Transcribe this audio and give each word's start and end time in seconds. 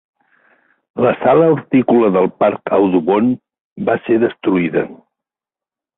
La 1.05 1.11
sala 1.25 1.49
hortícola 1.55 2.09
del 2.17 2.31
parc 2.43 2.73
Audubon 2.79 3.31
va 3.91 3.99
ser 4.07 4.21
destruïda. 4.25 4.87